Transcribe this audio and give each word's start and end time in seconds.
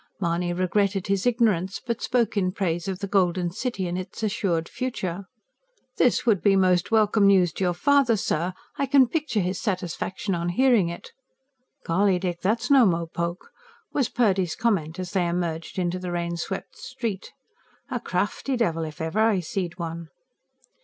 Mahony 0.19 0.51
regretted 0.51 1.05
his 1.05 1.27
ignorance, 1.27 1.79
but 1.79 2.01
spoke 2.01 2.35
in 2.35 2.51
praise 2.51 2.87
of 2.87 2.97
the 3.01 3.07
Golden 3.07 3.51
City 3.51 3.87
and 3.87 3.99
its 3.99 4.23
assured 4.23 4.67
future. 4.67 5.25
"This 5.97 6.25
would 6.25 6.41
be 6.41 6.55
most 6.55 6.89
welcome 6.89 7.27
news 7.27 7.53
to 7.53 7.65
your 7.65 7.75
father, 7.75 8.17
sir. 8.17 8.53
I 8.79 8.87
can 8.87 9.07
picture 9.07 9.41
his 9.41 9.61
satisfaction 9.61 10.33
on 10.33 10.49
hearing 10.49 10.89
it." 10.89 11.11
"Golly, 11.85 12.17
Dick, 12.17 12.41
that's 12.41 12.71
no 12.71 12.83
mopoke!" 12.87 13.51
was 13.93 14.09
Purdy's 14.09 14.55
comment 14.55 14.97
as 14.97 15.11
they 15.11 15.27
emerged 15.27 15.77
into 15.77 15.99
the 15.99 16.11
rain 16.11 16.35
swept 16.35 16.79
street. 16.79 17.31
"A 17.91 17.99
crafty 17.99 18.57
devil, 18.57 18.83
if 18.83 19.01
ever 19.01 19.19
I 19.19 19.39
see'd 19.39 19.77
one." 19.77 20.07